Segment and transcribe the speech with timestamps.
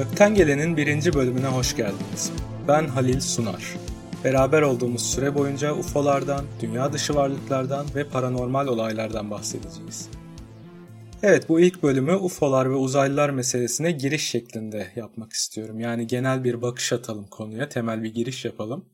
[0.00, 2.32] Gökten Gelen'in birinci bölümüne hoş geldiniz.
[2.68, 3.76] Ben Halil Sunar.
[4.24, 10.08] Beraber olduğumuz süre boyunca UFO'lardan, dünya dışı varlıklardan ve paranormal olaylardan bahsedeceğiz.
[11.22, 15.80] Evet bu ilk bölümü UFO'lar ve uzaylılar meselesine giriş şeklinde yapmak istiyorum.
[15.80, 18.84] Yani genel bir bakış atalım konuya, temel bir giriş yapalım.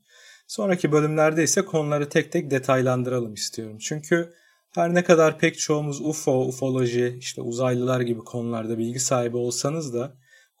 [0.47, 3.77] Sonraki bölümlerde ise konuları tek tek detaylandıralım istiyorum.
[3.81, 4.33] Çünkü
[4.75, 10.13] her ne kadar pek çoğumuz UFO, ufoloji, işte uzaylılar gibi konularda bilgi sahibi olsanız da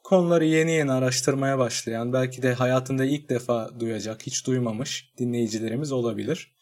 [0.07, 6.53] konuları yeni yeni araştırmaya başlayan, belki de hayatında ilk defa duyacak, hiç duymamış dinleyicilerimiz olabilir.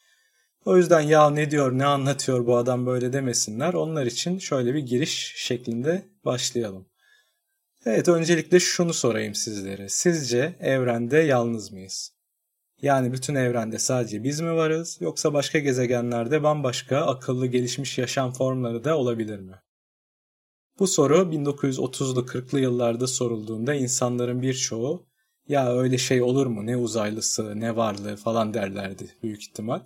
[0.66, 3.74] O yüzden ya ne diyor, ne anlatıyor bu adam böyle demesinler.
[3.74, 6.86] Onlar için şöyle bir giriş şeklinde başlayalım.
[7.86, 9.90] Evet öncelikle şunu sorayım sizlere.
[9.90, 12.12] Sizce evrende yalnız mıyız?
[12.82, 18.84] Yani bütün evrende sadece biz mi varız yoksa başka gezegenlerde bambaşka akıllı gelişmiş yaşam formları
[18.84, 19.56] da olabilir mi?
[20.80, 25.08] Bu soru 1930'lu 40'lı yıllarda sorulduğunda insanların birçoğu
[25.48, 29.82] ya öyle şey olur mu ne uzaylısı ne varlığı falan derlerdi büyük ihtimal.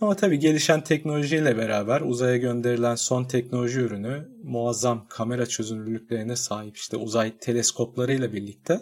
[0.00, 6.96] Ama tabii gelişen teknolojiyle beraber uzaya gönderilen son teknoloji ürünü muazzam kamera çözünürlüklerine sahip işte
[6.96, 8.80] uzay teleskoplarıyla birlikte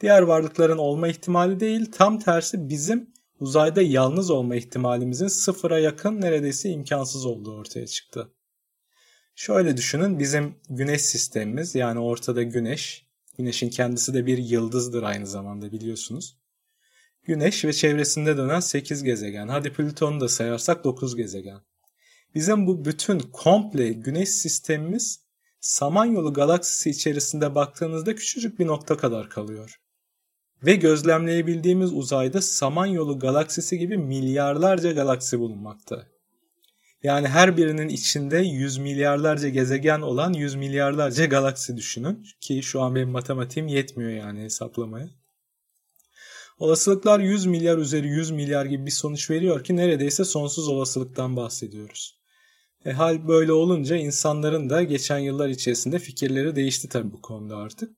[0.00, 3.10] diğer varlıkların olma ihtimali değil tam tersi bizim
[3.40, 8.32] uzayda yalnız olma ihtimalimizin sıfıra yakın neredeyse imkansız olduğu ortaya çıktı.
[9.34, 13.06] Şöyle düşünün bizim güneş sistemimiz yani ortada güneş.
[13.38, 16.38] Güneşin kendisi de bir yıldızdır aynı zamanda biliyorsunuz.
[17.22, 19.48] Güneş ve çevresinde dönen 8 gezegen.
[19.48, 21.60] Hadi Plüton'u da sayarsak 9 gezegen.
[22.34, 25.22] Bizim bu bütün komple güneş sistemimiz
[25.60, 29.80] Samanyolu galaksisi içerisinde baktığınızda küçücük bir nokta kadar kalıyor.
[30.62, 36.11] Ve gözlemleyebildiğimiz uzayda Samanyolu galaksisi gibi milyarlarca galaksi bulunmakta.
[37.02, 42.26] Yani her birinin içinde yüz milyarlarca gezegen olan yüz milyarlarca galaksi düşünün.
[42.40, 45.08] Ki şu an benim matematiğim yetmiyor yani hesaplamaya.
[46.58, 52.18] Olasılıklar 100 milyar üzeri 100 milyar gibi bir sonuç veriyor ki neredeyse sonsuz olasılıktan bahsediyoruz.
[52.84, 57.90] E, hal böyle olunca insanların da geçen yıllar içerisinde fikirleri değişti tabii bu konuda artık.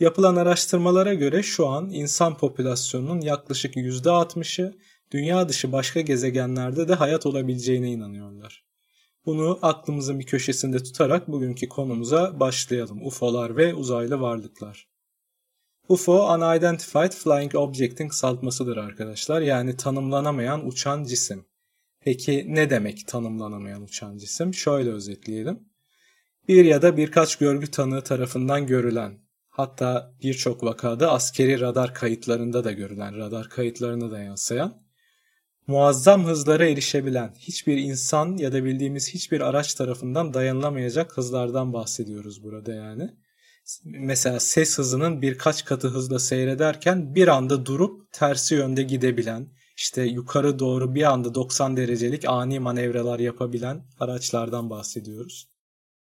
[0.00, 4.74] Yapılan araştırmalara göre şu an insan popülasyonunun yaklaşık %60'ı
[5.12, 8.64] dünya dışı başka gezegenlerde de hayat olabileceğine inanıyorlar.
[9.26, 13.06] Bunu aklımızın bir köşesinde tutarak bugünkü konumuza başlayalım.
[13.06, 14.88] UFO'lar ve uzaylı varlıklar.
[15.88, 19.40] UFO, Unidentified Flying Object'in kısaltmasıdır arkadaşlar.
[19.40, 21.44] Yani tanımlanamayan uçan cisim.
[22.00, 24.54] Peki ne demek tanımlanamayan uçan cisim?
[24.54, 25.60] Şöyle özetleyelim.
[26.48, 29.18] Bir ya da birkaç görgü tanığı tarafından görülen,
[29.48, 34.82] hatta birçok vakada askeri radar kayıtlarında da görülen, radar kayıtlarına da yansıyan
[35.66, 42.74] muazzam hızlara erişebilen hiçbir insan ya da bildiğimiz hiçbir araç tarafından dayanılamayacak hızlardan bahsediyoruz burada
[42.74, 43.10] yani.
[43.84, 50.58] Mesela ses hızının birkaç katı hızla seyrederken bir anda durup tersi yönde gidebilen, işte yukarı
[50.58, 55.48] doğru bir anda 90 derecelik ani manevralar yapabilen araçlardan bahsediyoruz.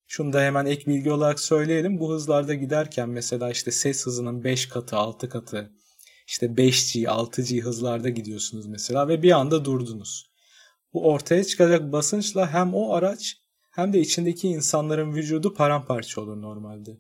[0.07, 1.99] Şunu da hemen ek bilgi olarak söyleyelim.
[1.99, 5.73] Bu hızlarda giderken mesela işte ses hızının 5 katı, 6 katı,
[6.29, 10.31] işte 5G, 6G hızlarda gidiyorsunuz mesela ve bir anda durdunuz.
[10.93, 13.37] Bu ortaya çıkacak basınçla hem o araç
[13.73, 16.99] hem de içindeki insanların vücudu paramparça olur normalde.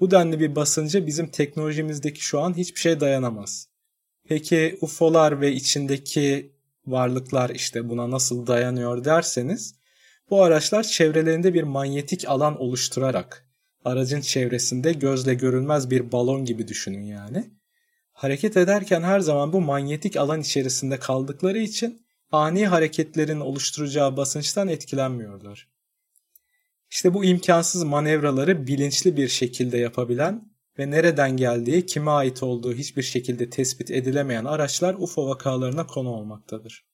[0.00, 3.68] Bu denli bir basınca bizim teknolojimizdeki şu an hiçbir şey dayanamaz.
[4.28, 6.52] Peki UFO'lar ve içindeki
[6.86, 9.74] varlıklar işte buna nasıl dayanıyor derseniz
[10.30, 13.48] bu araçlar çevrelerinde bir manyetik alan oluşturarak
[13.84, 17.59] aracın çevresinde gözle görülmez bir balon gibi düşünün yani
[18.20, 25.68] hareket ederken her zaman bu manyetik alan içerisinde kaldıkları için ani hareketlerin oluşturacağı basınçtan etkilenmiyorlar.
[26.90, 33.02] İşte bu imkansız manevraları bilinçli bir şekilde yapabilen ve nereden geldiği, kime ait olduğu hiçbir
[33.02, 36.84] şekilde tespit edilemeyen araçlar UFO vakalarına konu olmaktadır.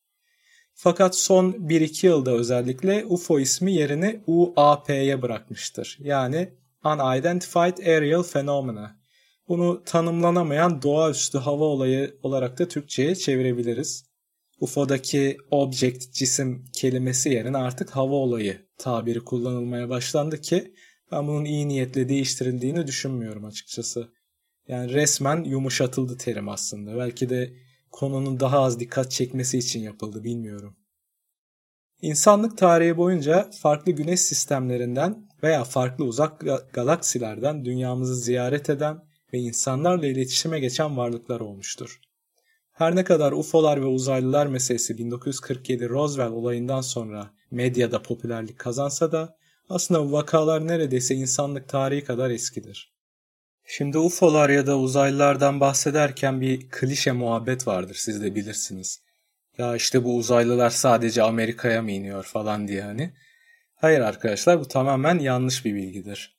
[0.74, 5.98] Fakat son 1-2 yılda özellikle UFO ismi yerini UAP'ye bırakmıştır.
[6.00, 6.52] Yani
[6.84, 9.05] Unidentified Aerial Phenomena
[9.48, 14.06] bunu tanımlanamayan doğaüstü hava olayı olarak da Türkçe'ye çevirebiliriz.
[14.60, 20.74] UFO'daki object cisim kelimesi yerine artık hava olayı tabiri kullanılmaya başlandı ki
[21.12, 24.08] ben bunun iyi niyetle değiştirildiğini düşünmüyorum açıkçası.
[24.68, 26.96] Yani resmen yumuşatıldı terim aslında.
[26.96, 27.52] Belki de
[27.90, 30.76] konunun daha az dikkat çekmesi için yapıldı bilmiyorum.
[32.02, 40.06] İnsanlık tarihi boyunca farklı güneş sistemlerinden veya farklı uzak galaksilerden dünyamızı ziyaret eden ve insanlarla
[40.06, 42.00] iletişime geçen varlıklar olmuştur.
[42.72, 49.36] Her ne kadar UFO'lar ve uzaylılar meselesi 1947 Roswell olayından sonra medyada popülerlik kazansa da
[49.68, 52.92] aslında bu vakalar neredeyse insanlık tarihi kadar eskidir.
[53.64, 59.00] Şimdi UFO'lar ya da uzaylılardan bahsederken bir klişe muhabbet vardır siz de bilirsiniz.
[59.58, 63.12] Ya işte bu uzaylılar sadece Amerika'ya mı iniyor falan diye hani.
[63.74, 66.35] Hayır arkadaşlar bu tamamen yanlış bir bilgidir.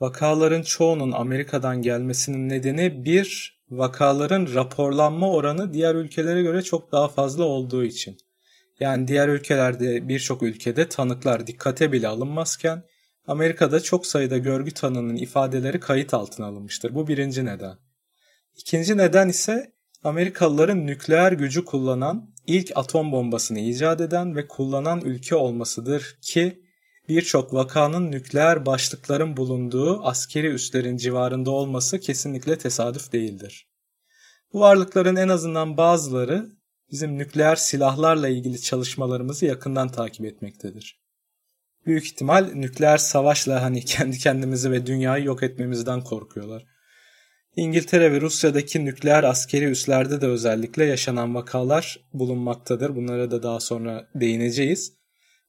[0.00, 7.44] Vakaların çoğunun Amerika'dan gelmesinin nedeni bir, vakaların raporlanma oranı diğer ülkelere göre çok daha fazla
[7.44, 8.16] olduğu için.
[8.80, 12.82] Yani diğer ülkelerde birçok ülkede tanıklar dikkate bile alınmazken
[13.26, 16.94] Amerika'da çok sayıda görgü tanığının ifadeleri kayıt altına alınmıştır.
[16.94, 17.78] Bu birinci neden.
[18.56, 19.72] İkinci neden ise
[20.04, 26.62] Amerikalıların nükleer gücü kullanan, ilk atom bombasını icat eden ve kullanan ülke olmasıdır ki
[27.10, 33.68] birçok vakanın nükleer başlıkların bulunduğu askeri üslerin civarında olması kesinlikle tesadüf değildir.
[34.52, 36.46] Bu varlıkların en azından bazıları
[36.90, 41.00] bizim nükleer silahlarla ilgili çalışmalarımızı yakından takip etmektedir.
[41.86, 46.66] Büyük ihtimal nükleer savaşla hani kendi kendimizi ve dünyayı yok etmemizden korkuyorlar.
[47.56, 52.96] İngiltere ve Rusya'daki nükleer askeri üslerde de özellikle yaşanan vakalar bulunmaktadır.
[52.96, 54.99] Bunlara da daha sonra değineceğiz.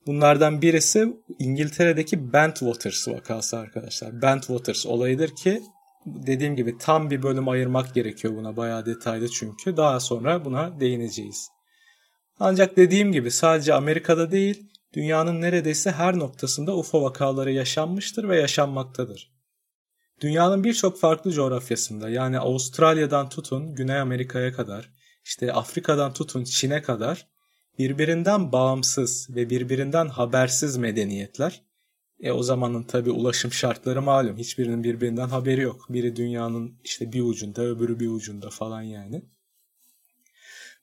[0.06, 4.22] Bunlardan birisi İngiltere'deki Bentwaters vakası arkadaşlar.
[4.22, 5.62] Bentwaters olayıdır ki
[6.06, 9.78] dediğim gibi tam bir bölüm ayırmak gerekiyor buna bayağı detaylı çünkü.
[9.78, 11.50] Daha sonra buna değineceğiz.
[12.40, 19.32] Ancak dediğim gibi sadece Amerika'da değil dünyanın neredeyse her noktasında UFO vakaları yaşanmıştır ve yaşanmaktadır.
[20.22, 24.94] Dünyanın birçok farklı coğrafyasında yani Avustralya'dan tutun Güney Amerika'ya kadar,
[25.26, 27.28] işte Afrika'dan tutun Çin'e kadar
[27.82, 31.62] birbirinden bağımsız ve birbirinden habersiz medeniyetler.
[32.20, 34.38] E o zamanın tabi ulaşım şartları malum.
[34.38, 35.86] Hiçbirinin birbirinden haberi yok.
[35.90, 39.22] Biri dünyanın işte bir ucunda öbürü bir ucunda falan yani.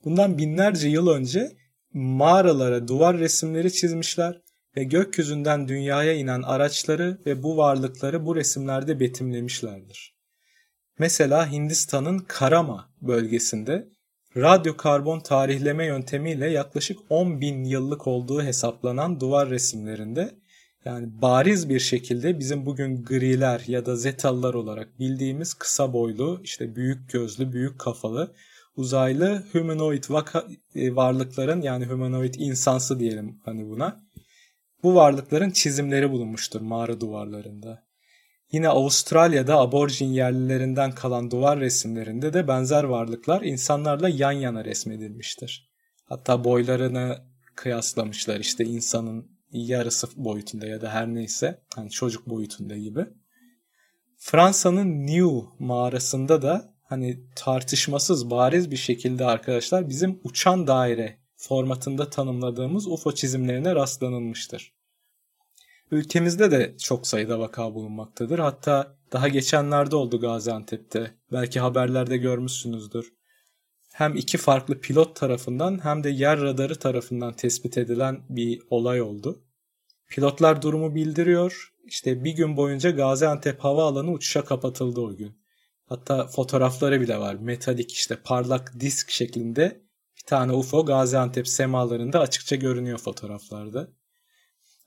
[0.04, 1.56] Bundan binlerce yıl önce
[1.92, 4.42] mağaralara duvar resimleri çizmişler
[4.76, 10.18] ve gökyüzünden dünyaya inen araçları ve bu varlıkları bu resimlerde betimlemişlerdir.
[10.98, 13.88] Mesela Hindistan'ın Karama bölgesinde
[14.36, 20.34] radyokarbon tarihleme yöntemiyle yaklaşık 10 bin yıllık olduğu hesaplanan duvar resimlerinde
[20.84, 26.76] yani bariz bir şekilde bizim bugün griler ya da zetalılar olarak bildiğimiz kısa boylu, işte
[26.76, 28.34] büyük gözlü, büyük kafalı,
[28.76, 34.04] uzaylı humanoid vaka, e, varlıkların yani humanoid insansı diyelim hani buna.
[34.82, 37.87] Bu varlıkların çizimleri bulunmuştur mağara duvarlarında.
[38.52, 45.70] Yine Avustralya'da aborjin yerlilerinden kalan duvar resimlerinde de benzer varlıklar insanlarla yan yana resmedilmiştir.
[46.04, 47.18] Hatta boylarını
[47.54, 53.06] kıyaslamışlar işte insanın yarısı boyutunda ya da her neyse hani çocuk boyutunda gibi.
[54.16, 62.86] Fransa'nın New mağarasında da hani tartışmasız bariz bir şekilde arkadaşlar bizim uçan daire formatında tanımladığımız
[62.86, 64.77] UFO çizimlerine rastlanılmıştır.
[65.90, 68.38] Ülkemizde de çok sayıda vaka bulunmaktadır.
[68.38, 71.14] Hatta daha geçenlerde oldu Gaziantep'te.
[71.32, 73.12] Belki haberlerde görmüşsünüzdür.
[73.92, 79.44] Hem iki farklı pilot tarafından hem de yer radarı tarafından tespit edilen bir olay oldu.
[80.08, 81.72] Pilotlar durumu bildiriyor.
[81.84, 85.38] İşte bir gün boyunca Gaziantep havaalanı uçuşa kapatıldı o gün.
[85.84, 87.34] Hatta fotoğrafları bile var.
[87.34, 89.82] Metalik işte parlak disk şeklinde
[90.16, 93.88] bir tane UFO Gaziantep semalarında açıkça görünüyor fotoğraflarda.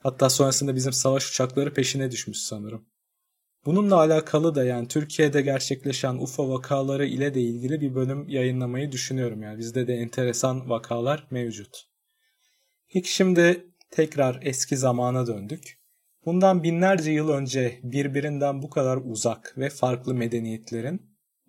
[0.03, 2.85] Hatta sonrasında bizim savaş uçakları peşine düşmüş sanırım.
[3.65, 9.41] Bununla alakalı da yani Türkiye'de gerçekleşen UFO vakaları ile de ilgili bir bölüm yayınlamayı düşünüyorum.
[9.41, 11.77] Yani bizde de enteresan vakalar mevcut.
[12.93, 15.77] Peki şimdi tekrar eski zamana döndük.
[16.25, 21.01] Bundan binlerce yıl önce birbirinden bu kadar uzak ve farklı medeniyetlerin,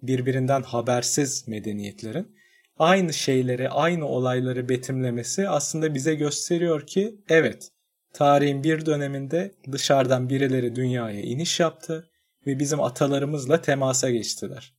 [0.03, 2.37] birbirinden habersiz medeniyetlerin
[2.77, 7.69] aynı şeyleri, aynı olayları betimlemesi aslında bize gösteriyor ki evet,
[8.13, 12.11] tarihin bir döneminde dışarıdan birileri dünyaya iniş yaptı
[12.47, 14.75] ve bizim atalarımızla temasa geçtiler.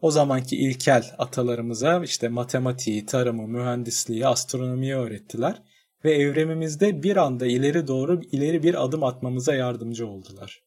[0.00, 5.62] O zamanki ilkel atalarımıza işte matematiği, tarımı, mühendisliği, astronomiyi öğrettiler
[6.04, 10.62] ve evrimimizde bir anda ileri doğru ileri bir adım atmamıza yardımcı oldular.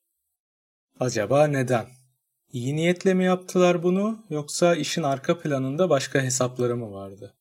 [0.99, 1.85] Acaba neden?
[2.51, 7.36] İyi niyetle mi yaptılar bunu yoksa işin arka planında başka hesapları mı vardı?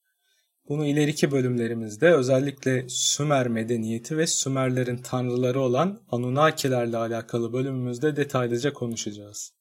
[0.68, 9.52] Bunu ileriki bölümlerimizde özellikle Sümer medeniyeti ve Sümerlerin tanrıları olan Anunnakilerle alakalı bölümümüzde detaylıca konuşacağız.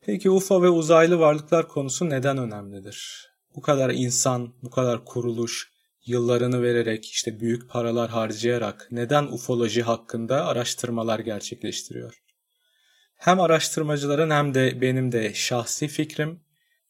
[0.00, 3.28] Peki UFO ve uzaylı varlıklar konusu neden önemlidir?
[3.56, 5.72] Bu kadar insan, bu kadar kuruluş,
[6.06, 12.22] yıllarını vererek, işte büyük paralar harcayarak neden ufoloji hakkında araştırmalar gerçekleştiriyor?
[13.14, 16.43] Hem araştırmacıların hem de benim de şahsi fikrim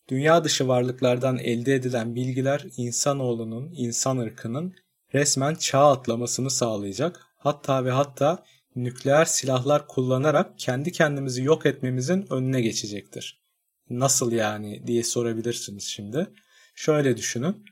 [0.08, 4.74] Dünya dışı varlıklardan elde edilen bilgiler insanoğlunun, insan ırkının
[5.14, 7.20] resmen çağ atlamasını sağlayacak.
[7.36, 8.44] Hatta ve hatta
[8.76, 13.44] nükleer silahlar kullanarak kendi kendimizi yok etmemizin önüne geçecektir.
[13.90, 16.26] Nasıl yani diye sorabilirsiniz şimdi.
[16.74, 17.64] Şöyle düşünün.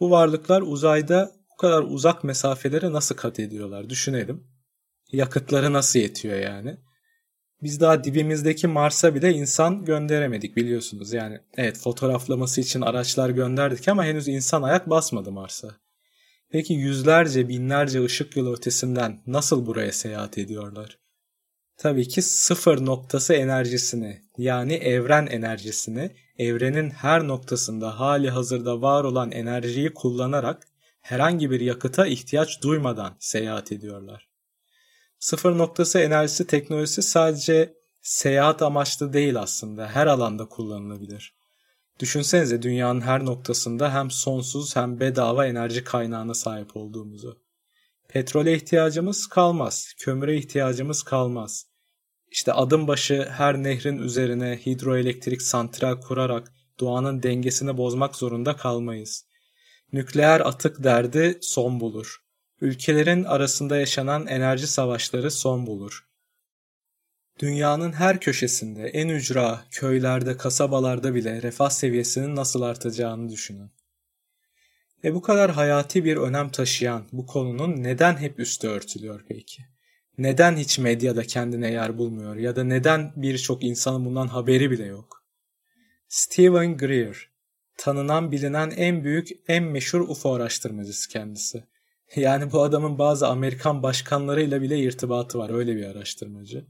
[0.00, 4.46] Bu varlıklar uzayda bu kadar uzak mesafeleri nasıl kat ediyorlar düşünelim.
[5.12, 6.76] Yakıtları nasıl yetiyor yani?
[7.62, 11.12] Biz daha dibimizdeki Mars'a bile insan gönderemedik biliyorsunuz.
[11.12, 15.68] Yani evet fotoğraflaması için araçlar gönderdik ama henüz insan ayak basmadı Mars'a.
[16.50, 20.98] Peki yüzlerce binlerce ışık yılı ötesinden nasıl buraya seyahat ediyorlar?
[21.76, 29.32] Tabii ki sıfır noktası enerjisini yani evren enerjisini evrenin her noktasında hali hazırda var olan
[29.32, 30.68] enerjiyi kullanarak
[31.00, 34.27] herhangi bir yakıta ihtiyaç duymadan seyahat ediyorlar.
[35.18, 41.34] Sıfır noktası enerjisi teknolojisi sadece seyahat amaçlı değil aslında her alanda kullanılabilir.
[42.00, 47.42] Düşünsenize dünyanın her noktasında hem sonsuz hem bedava enerji kaynağına sahip olduğumuzu.
[48.08, 51.66] Petrole ihtiyacımız kalmaz, kömüre ihtiyacımız kalmaz.
[52.30, 59.24] İşte adım başı her nehrin üzerine hidroelektrik santral kurarak doğanın dengesini bozmak zorunda kalmayız.
[59.92, 62.27] Nükleer atık derdi son bulur.
[62.60, 66.08] Ülkelerin arasında yaşanan enerji savaşları son bulur.
[67.38, 73.70] Dünyanın her köşesinde, en ücra, köylerde, kasabalarda bile refah seviyesinin nasıl artacağını düşünün.
[75.04, 79.62] E bu kadar hayati bir önem taşıyan bu konunun neden hep üstü örtülüyor peki?
[80.18, 85.24] Neden hiç medyada kendine yer bulmuyor ya da neden birçok insanın bundan haberi bile yok?
[86.08, 87.28] Stephen Greer,
[87.76, 91.64] tanınan bilinen en büyük, en meşhur UFO araştırmacısı kendisi.
[92.16, 96.66] Yani bu adamın bazı Amerikan başkanlarıyla bile irtibatı var, öyle bir araştırmacı.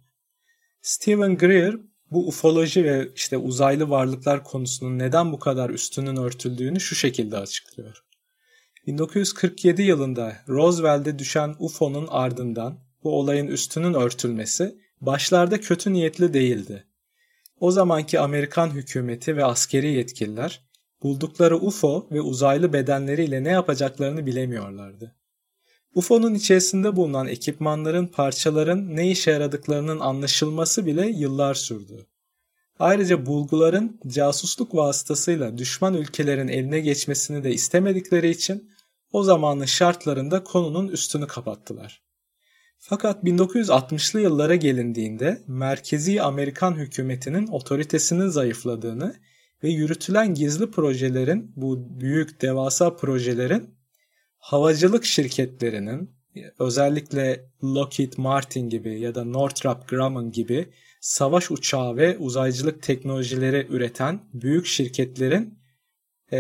[0.83, 1.75] Stephen Greer
[2.11, 8.05] bu ufoloji ve işte uzaylı varlıklar konusunun neden bu kadar üstünün örtüldüğünü şu şekilde açıklıyor.
[8.87, 16.85] 1947 yılında Roswell'de düşen UFO'nun ardından bu olayın üstünün örtülmesi başlarda kötü niyetli değildi.
[17.61, 20.61] O zamanki Amerikan hükümeti ve askeri yetkililer
[21.03, 25.18] buldukları UFO ve uzaylı bedenleriyle ne yapacaklarını bilemiyorlardı.
[25.95, 32.07] UFO'nun içerisinde bulunan ekipmanların, parçaların ne işe yaradıklarının anlaşılması bile yıllar sürdü.
[32.79, 38.71] Ayrıca bulguların casusluk vasıtasıyla düşman ülkelerin eline geçmesini de istemedikleri için
[39.13, 42.03] o zamanın şartlarında konunun üstünü kapattılar.
[42.79, 49.17] Fakat 1960'lı yıllara gelindiğinde merkezi Amerikan hükümetinin otoritesinin zayıfladığını
[49.63, 53.78] ve yürütülen gizli projelerin bu büyük devasa projelerin
[54.39, 56.11] havacılık şirketlerinin
[56.59, 60.69] özellikle Lockheed Martin gibi ya da Northrop Grumman gibi
[61.01, 65.59] savaş uçağı ve uzaycılık teknolojileri üreten büyük şirketlerin
[66.33, 66.39] e,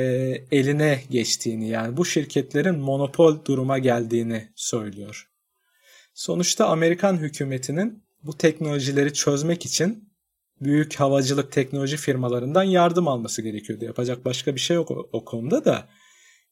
[0.50, 5.28] eline geçtiğini yani bu şirketlerin monopol duruma geldiğini söylüyor.
[6.14, 10.08] Sonuçta Amerikan hükümetinin bu teknolojileri çözmek için
[10.60, 13.84] büyük havacılık teknoloji firmalarından yardım alması gerekiyordu.
[13.84, 15.88] Yapacak başka bir şey yok o, o konuda da.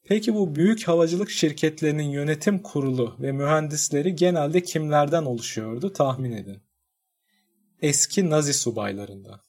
[0.08, 6.62] Peki bu büyük havacılık şirketlerinin yönetim kurulu ve mühendisleri genelde kimlerden oluşuyordu tahmin edin.
[7.82, 9.40] Eski Nazi subaylarından.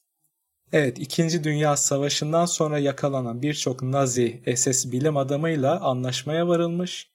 [0.71, 7.11] Evet, İkinci Dünya Savaşı'ndan sonra yakalanan birçok Nazi SS bilim adamıyla anlaşmaya varılmış.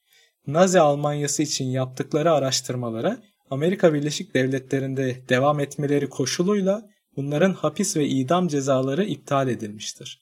[0.47, 6.83] Nazi Almanyası için yaptıkları araştırmalara Amerika Birleşik Devletleri'nde devam etmeleri koşuluyla
[7.17, 10.22] bunların hapis ve idam cezaları iptal edilmiştir.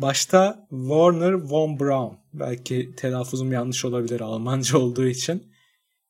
[0.00, 5.52] Başta Warner von Braun, belki telaffuzum yanlış olabilir Almanca olduğu için,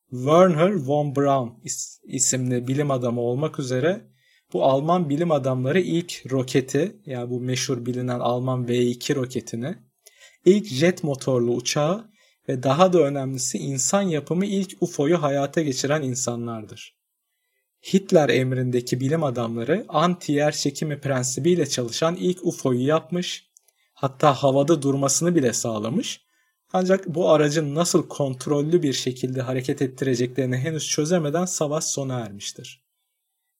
[0.09, 1.63] Werner von Braun
[2.03, 4.01] isimli bilim adamı olmak üzere
[4.53, 9.75] bu Alman bilim adamları ilk roketi yani bu meşhur bilinen Alman V2 roketini,
[10.45, 12.11] ilk jet motorlu uçağı
[12.49, 16.95] ve daha da önemlisi insan yapımı ilk UFO'yu hayata geçiren insanlardır.
[17.93, 23.50] Hitler emrindeki bilim adamları anti-yer çekimi prensibiyle çalışan ilk UFO'yu yapmış,
[24.01, 26.21] hatta havada durmasını bile sağlamış.
[26.73, 32.83] Ancak bu aracın nasıl kontrollü bir şekilde hareket ettireceklerini henüz çözemeden savaş sona ermiştir.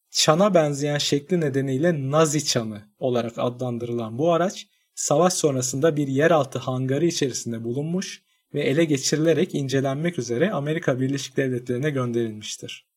[0.09, 7.05] Çana benzeyen şekli nedeniyle Nazi çanı olarak adlandırılan bu araç savaş sonrasında bir yeraltı hangarı
[7.05, 12.87] içerisinde bulunmuş ve ele geçirilerek incelenmek üzere Amerika Birleşik Devletleri'ne gönderilmiştir.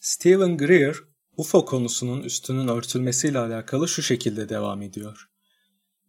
[0.00, 0.96] Stephen Greer,
[1.36, 5.33] UFO konusunun üstünün örtülmesiyle alakalı şu şekilde devam ediyor.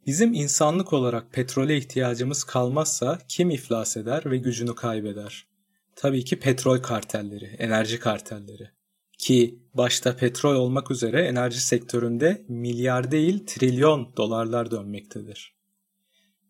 [0.06, 5.48] Bizim insanlık olarak petrole ihtiyacımız kalmazsa kim iflas eder ve gücünü kaybeder?
[5.96, 8.70] Tabii ki petrol kartelleri, enerji kartelleri.
[9.18, 15.56] Ki başta petrol olmak üzere enerji sektöründe milyar değil trilyon dolarlar dönmektedir.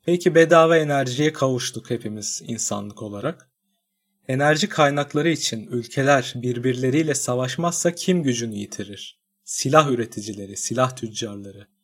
[0.06, 3.50] Peki bedava enerjiye kavuştuk hepimiz insanlık olarak.
[4.28, 9.20] Enerji kaynakları için ülkeler birbirleriyle savaşmazsa kim gücünü yitirir?
[9.44, 11.75] Silah üreticileri, silah tüccarları.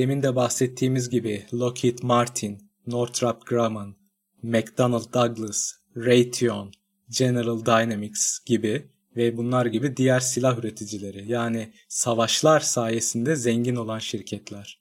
[0.00, 3.96] Demin de bahsettiğimiz gibi Lockheed Martin, Northrop Grumman,
[4.42, 6.72] McDonnell Douglas, Raytheon,
[7.10, 14.80] General Dynamics gibi ve bunlar gibi diğer silah üreticileri yani savaşlar sayesinde zengin olan şirketler.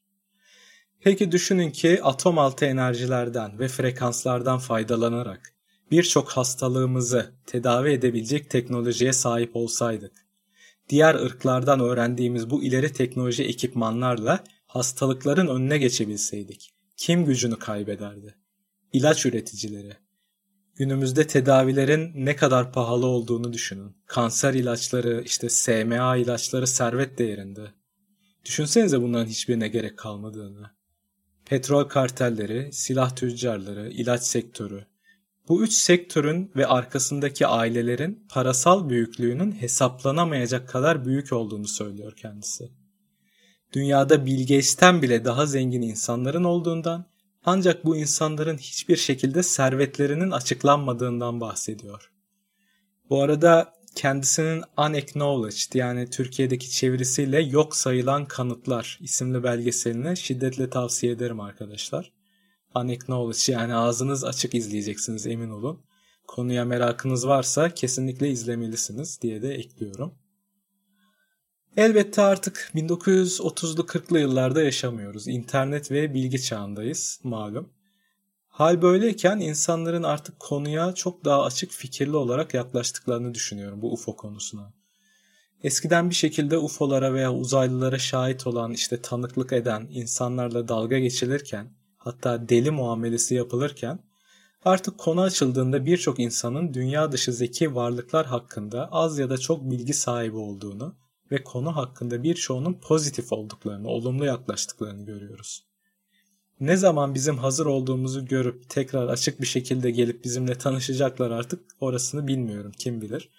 [0.99, 5.53] Peki düşünün ki atom altı enerjilerden ve frekanslardan faydalanarak
[5.91, 10.13] birçok hastalığımızı tedavi edebilecek teknolojiye sahip olsaydık.
[10.89, 18.35] Diğer ırklardan öğrendiğimiz bu ileri teknoloji ekipmanlarla hastalıkların önüne geçebilseydik kim gücünü kaybederdi?
[18.93, 19.97] İlaç üreticileri.
[20.75, 23.95] Günümüzde tedavilerin ne kadar pahalı olduğunu düşünün.
[24.05, 27.71] Kanser ilaçları, işte SMA ilaçları servet değerinde.
[28.45, 30.71] Düşünsenize bunların hiçbirine gerek kalmadığını.
[31.45, 34.85] Petrol kartelleri, silah tüccarları, ilaç sektörü.
[35.47, 42.78] Bu üç sektörün ve arkasındaki ailelerin parasal büyüklüğünün hesaplanamayacak kadar büyük olduğunu söylüyor kendisi.
[43.73, 47.05] Dünyada Bill Gates'ten bile daha zengin insanların olduğundan
[47.45, 52.11] ancak bu insanların hiçbir şekilde servetlerinin açıklanmadığından bahsediyor.
[53.09, 61.39] Bu arada kendisinin Unacknowledged yani Türkiye'deki çevirisiyle Yok Sayılan Kanıtlar isimli belgeselini şiddetle tavsiye ederim
[61.39, 62.11] arkadaşlar.
[62.75, 65.83] Unacknowledged yani ağzınız açık izleyeceksiniz emin olun.
[66.27, 70.13] Konuya merakınız varsa kesinlikle izlemelisiniz diye de ekliyorum.
[71.77, 75.27] Elbette artık 1930'lu 40'lı yıllarda yaşamıyoruz.
[75.27, 77.69] İnternet ve bilgi çağındayız malum.
[78.47, 84.73] Hal böyleyken insanların artık konuya çok daha açık fikirli olarak yaklaştıklarını düşünüyorum bu UFO konusuna.
[85.63, 92.49] Eskiden bir şekilde UFO'lara veya uzaylılara şahit olan, işte tanıklık eden insanlarla dalga geçilirken, hatta
[92.49, 93.99] deli muamelesi yapılırken,
[94.65, 99.93] artık konu açıldığında birçok insanın dünya dışı zeki varlıklar hakkında az ya da çok bilgi
[99.93, 100.95] sahibi olduğunu
[101.31, 105.63] ve konu hakkında birçoğunun pozitif olduklarını, olumlu yaklaştıklarını görüyoruz.
[106.59, 112.27] Ne zaman bizim hazır olduğumuzu görüp tekrar açık bir şekilde gelip bizimle tanışacaklar artık orasını
[112.27, 113.29] bilmiyorum kim bilir.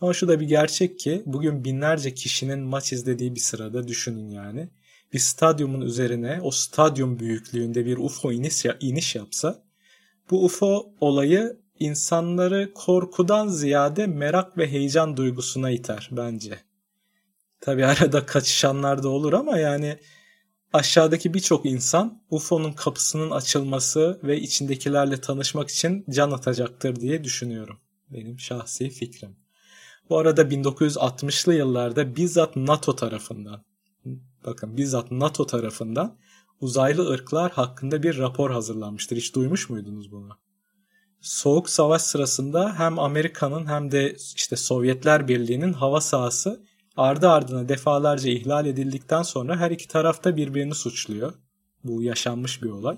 [0.00, 4.68] Ama şu da bir gerçek ki bugün binlerce kişinin maç izlediği bir sırada düşünün yani.
[5.12, 9.62] Bir stadyumun üzerine o stadyum büyüklüğünde bir UFO iniş, iniş yapsa
[10.30, 16.65] bu UFO olayı insanları korkudan ziyade merak ve heyecan duygusuna iter bence.
[17.60, 19.98] Tabi arada kaçışanlar da olur ama yani
[20.72, 27.78] aşağıdaki birçok insan UFO'nun kapısının açılması ve içindekilerle tanışmak için can atacaktır diye düşünüyorum.
[28.10, 29.36] Benim şahsi fikrim.
[30.10, 33.64] Bu arada 1960'lı yıllarda bizzat NATO tarafından
[34.44, 36.18] bakın bizzat NATO tarafından
[36.60, 39.16] uzaylı ırklar hakkında bir rapor hazırlanmıştır.
[39.16, 40.38] Hiç duymuş muydunuz bunu?
[41.20, 46.64] Soğuk Savaş sırasında hem Amerika'nın hem de işte Sovyetler Birliği'nin hava sahası
[46.96, 51.32] ardı ardına defalarca ihlal edildikten sonra her iki taraf da birbirini suçluyor.
[51.84, 52.96] Bu yaşanmış bir olay.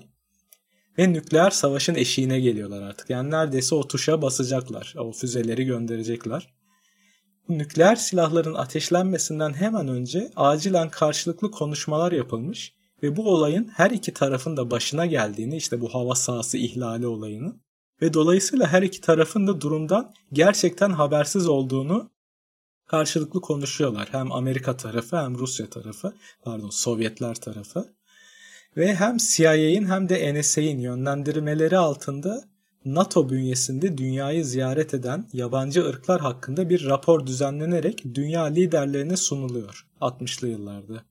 [0.97, 3.09] Ve nükleer savaşın eşiğine geliyorlar artık.
[3.09, 4.93] Yani neredeyse o tuşa basacaklar.
[4.97, 6.53] O füzeleri gönderecekler.
[7.49, 14.57] Nükleer silahların ateşlenmesinden hemen önce acilen karşılıklı konuşmalar yapılmış ve bu olayın her iki tarafın
[14.57, 17.55] da başına geldiğini işte bu hava sahası ihlali olayını
[18.01, 22.11] ve dolayısıyla her iki tarafın da durumdan gerçekten habersiz olduğunu
[22.89, 24.07] karşılıklı konuşuyorlar.
[24.11, 27.93] Hem Amerika tarafı hem Rusya tarafı, pardon Sovyetler tarafı.
[28.77, 32.43] Ve hem CIA'in hem de NSA'in yönlendirmeleri altında
[32.85, 40.47] NATO bünyesinde dünyayı ziyaret eden yabancı ırklar hakkında bir rapor düzenlenerek dünya liderlerine sunuluyor 60'lı
[40.47, 41.05] yıllarda.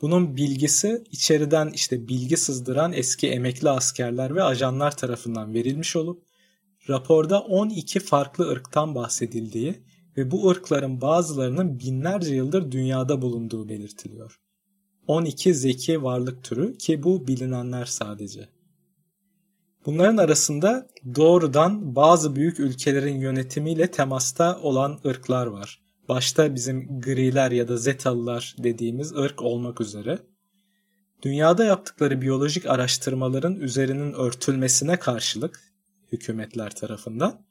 [0.00, 6.22] Bunun bilgisi içeriden işte bilgi sızdıran eski emekli askerler ve ajanlar tarafından verilmiş olup
[6.88, 9.85] raporda 12 farklı ırktan bahsedildiği
[10.16, 14.40] ve bu ırkların bazılarının binlerce yıldır dünyada bulunduğu belirtiliyor.
[15.06, 18.48] 12 zeki varlık türü ki bu bilinenler sadece.
[19.86, 25.82] Bunların arasında doğrudan bazı büyük ülkelerin yönetimiyle temasta olan ırklar var.
[26.08, 30.18] Başta bizim griler ya da zetalılar dediğimiz ırk olmak üzere.
[31.22, 35.60] Dünyada yaptıkları biyolojik araştırmaların üzerinin örtülmesine karşılık
[36.12, 37.45] hükümetler tarafından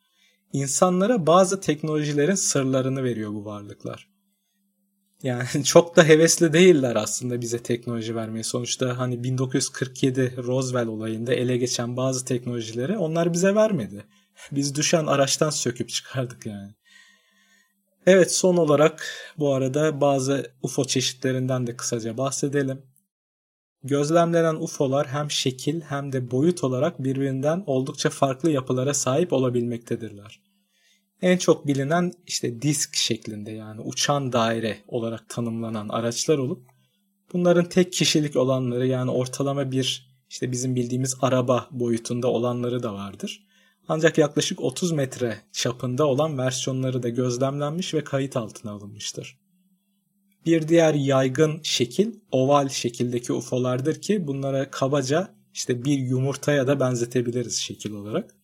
[0.54, 4.16] insanlara bazı teknolojilerin sırlarını veriyor bu varlıklar.
[5.24, 8.44] Yani çok da hevesli değiller aslında bize teknoloji vermeye.
[8.44, 14.06] Sonuçta hani 1947 Roswell olayında ele geçen bazı teknolojileri onlar bize vermedi.
[14.52, 16.74] Biz düşen araçtan söküp çıkardık yani.
[18.06, 22.82] Evet son olarak bu arada bazı UFO çeşitlerinden de kısaca bahsedelim.
[23.86, 30.40] Gözlemlenen UFO'lar hem şekil hem de boyut olarak birbirinden oldukça farklı yapılara sahip olabilmektedirler.
[31.22, 36.62] En çok bilinen işte disk şeklinde yani uçan daire olarak tanımlanan araçlar olup
[37.34, 43.46] bunların tek kişilik olanları yani ortalama bir işte bizim bildiğimiz araba boyutunda olanları da vardır.
[43.88, 49.45] Ancak yaklaşık 30 metre çapında olan versiyonları da gözlemlenmiş ve kayıt altına alınmıştır.
[50.46, 57.58] Bir diğer yaygın şekil oval şekildeki UFO'lardır ki bunlara kabaca işte bir yumurtaya da benzetebiliriz
[57.58, 58.36] şekil olarak.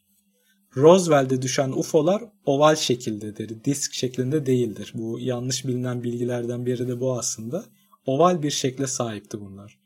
[0.78, 4.92] Roswell'de düşen UFO'lar oval şekildedir, disk şeklinde değildir.
[4.96, 7.66] Bu yanlış bilinen bilgilerden biri de bu aslında.
[8.06, 9.80] Oval bir şekle sahipti bunlar.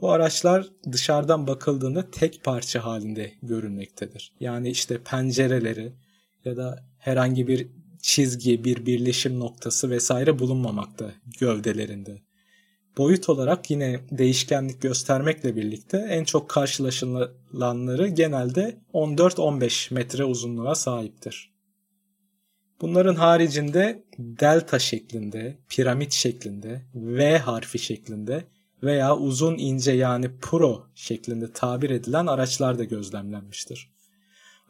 [0.00, 4.32] Bu araçlar dışarıdan bakıldığında tek parça halinde görünmektedir.
[4.40, 5.92] Yani işte pencereleri
[6.44, 7.68] ya da herhangi bir
[8.02, 12.22] çizgi, bir birleşim noktası vesaire bulunmamakta gövdelerinde.
[12.98, 21.52] Boyut olarak yine değişkenlik göstermekle birlikte en çok karşılaşılanları genelde 14-15 metre uzunluğa sahiptir.
[22.80, 28.44] Bunların haricinde delta şeklinde, piramit şeklinde, V harfi şeklinde
[28.82, 33.91] veya uzun ince yani pro şeklinde tabir edilen araçlar da gözlemlenmiştir.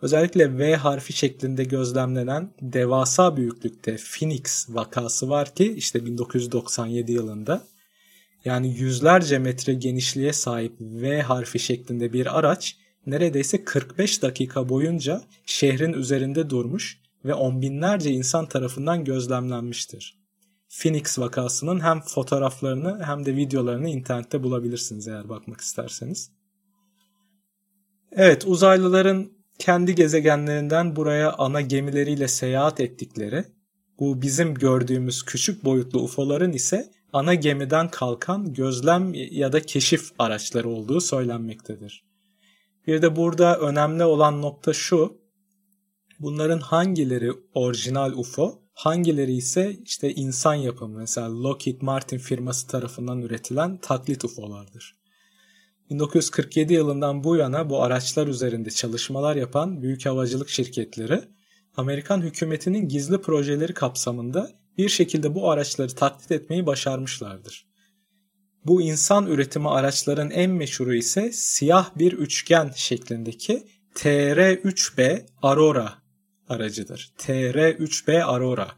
[0.02, 7.64] Özellikle V harfi şeklinde gözlemlenen devasa büyüklükte Phoenix vakası var ki işte 1997 yılında
[8.44, 15.92] yani yüzlerce metre genişliğe sahip V harfi şeklinde bir araç neredeyse 45 dakika boyunca şehrin
[15.92, 20.18] üzerinde durmuş ve on binlerce insan tarafından gözlemlenmiştir.
[20.68, 26.30] Phoenix vakasının hem fotoğraflarını hem de videolarını internette bulabilirsiniz eğer bakmak isterseniz.
[28.12, 33.44] Evet uzaylıların kendi gezegenlerinden buraya ana gemileriyle seyahat ettikleri,
[33.98, 40.68] bu bizim gördüğümüz küçük boyutlu UFO'ların ise ana gemiden kalkan gözlem ya da keşif araçları
[40.68, 42.04] olduğu söylenmektedir.
[42.86, 45.18] Bir de burada önemli olan nokta şu,
[46.20, 53.76] bunların hangileri orijinal UFO, hangileri ise işte insan yapımı mesela Lockheed Martin firması tarafından üretilen
[53.76, 55.01] taklit UFO'lardır.
[55.92, 61.22] 1947 yılından bu yana bu araçlar üzerinde çalışmalar yapan büyük havacılık şirketleri
[61.76, 67.66] Amerikan hükümetinin gizli projeleri kapsamında bir şekilde bu araçları taklit etmeyi başarmışlardır.
[68.64, 75.94] Bu insan üretimi araçların en meşhuru ise siyah bir üçgen şeklindeki TR-3B Aurora
[76.48, 77.12] aracıdır.
[77.18, 78.68] TR-3B Aurora.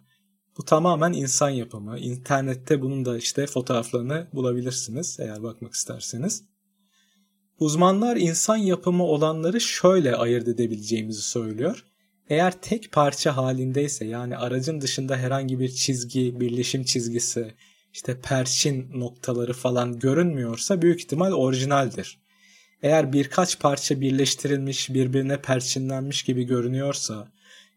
[0.58, 1.98] Bu tamamen insan yapımı.
[1.98, 6.53] İnternette bunun da işte fotoğraflarını bulabilirsiniz eğer bakmak isterseniz.
[7.60, 11.84] Uzmanlar insan yapımı olanları şöyle ayırt edebileceğimizi söylüyor.
[12.28, 17.54] Eğer tek parça halindeyse yani aracın dışında herhangi bir çizgi, birleşim çizgisi,
[17.92, 22.18] işte perçin noktaları falan görünmüyorsa büyük ihtimal orijinaldir.
[22.82, 27.32] Eğer birkaç parça birleştirilmiş, birbirine perçinlenmiş gibi görünüyorsa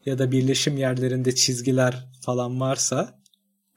[0.05, 3.16] ya da birleşim yerlerinde çizgiler falan varsa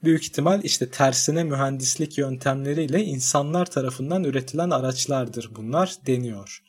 [0.03, 6.63] büyük ihtimal işte tersine mühendislik yöntemleriyle insanlar tarafından üretilen araçlardır bunlar deniyor.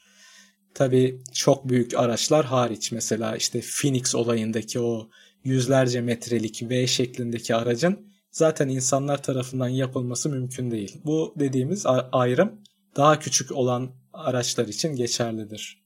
[0.75, 5.09] Tabi çok büyük araçlar hariç mesela işte Phoenix olayındaki o
[5.45, 11.01] yüzlerce metrelik V şeklindeki aracın zaten insanlar tarafından yapılması mümkün değil.
[11.05, 12.61] Bu dediğimiz ayrım
[12.97, 15.83] daha küçük olan araçlar için geçerlidir.